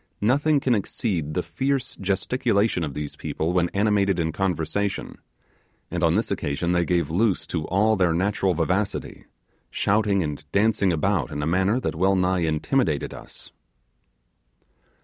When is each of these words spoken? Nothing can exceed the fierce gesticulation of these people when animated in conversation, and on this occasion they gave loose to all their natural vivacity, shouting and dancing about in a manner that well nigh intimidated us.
Nothing 0.21 0.59
can 0.59 0.73
exceed 0.73 1.35
the 1.35 1.43
fierce 1.43 1.95
gesticulation 1.95 2.83
of 2.83 2.95
these 2.95 3.15
people 3.15 3.53
when 3.53 3.69
animated 3.69 4.19
in 4.19 4.31
conversation, 4.31 5.19
and 5.91 6.01
on 6.03 6.15
this 6.15 6.31
occasion 6.31 6.71
they 6.71 6.85
gave 6.85 7.11
loose 7.11 7.45
to 7.45 7.65
all 7.67 7.95
their 7.95 8.11
natural 8.11 8.55
vivacity, 8.55 9.25
shouting 9.69 10.23
and 10.23 10.43
dancing 10.51 10.91
about 10.91 11.29
in 11.29 11.43
a 11.43 11.45
manner 11.45 11.79
that 11.79 11.93
well 11.93 12.15
nigh 12.15 12.39
intimidated 12.39 13.13
us. 13.13 13.51